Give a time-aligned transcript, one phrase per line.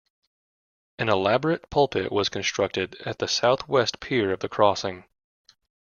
[0.97, 5.03] An elaborate pulpit was constructed at the south west pier of the crossing.